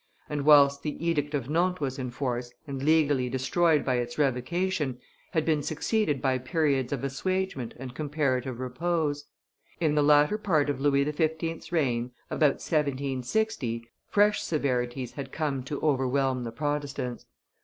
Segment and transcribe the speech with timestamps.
[0.27, 4.97] and whilst the Edict of Nantes was in force, and legally destroyed by its revocation,
[5.33, 9.25] had been succeeded by periods of assuagement and comparative repose;
[9.79, 15.79] in the latter part of Louis XV.'s reign, about 1760, fresh severities had come to
[15.83, 17.27] overwhelm the Protestants.